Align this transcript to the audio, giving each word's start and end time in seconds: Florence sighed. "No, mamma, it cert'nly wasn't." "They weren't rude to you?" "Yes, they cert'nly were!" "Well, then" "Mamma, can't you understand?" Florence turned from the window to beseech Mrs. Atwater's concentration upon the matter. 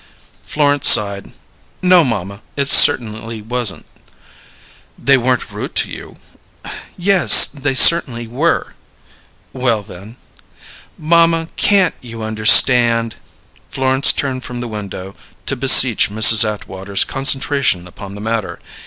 Florence 0.47 0.89
sighed. 0.89 1.31
"No, 1.83 2.03
mamma, 2.03 2.41
it 2.57 2.67
cert'nly 2.67 3.39
wasn't." 3.39 3.85
"They 4.97 5.15
weren't 5.15 5.51
rude 5.51 5.75
to 5.75 5.91
you?" 5.91 6.17
"Yes, 6.97 7.45
they 7.45 7.75
cert'nly 7.75 8.25
were!" 8.25 8.73
"Well, 9.53 9.83
then" 9.83 10.17
"Mamma, 10.97 11.49
can't 11.55 11.93
you 12.01 12.23
understand?" 12.23 13.17
Florence 13.69 14.11
turned 14.11 14.43
from 14.43 14.59
the 14.59 14.67
window 14.67 15.15
to 15.45 15.55
beseech 15.55 16.09
Mrs. 16.09 16.43
Atwater's 16.51 17.03
concentration 17.05 17.85
upon 17.85 18.15
the 18.15 18.21
matter. 18.21 18.57